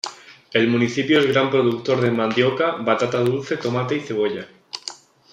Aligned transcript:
El 0.51 0.67
municipio 0.67 1.19
es 1.19 1.27
gran 1.27 1.51
productor 1.51 2.01
de 2.01 2.09
mandioca, 2.09 2.71
batata 2.77 3.19
dulce, 3.19 3.55
tomate 3.57 3.97
y 3.97 3.99
cebolla. 3.99 4.47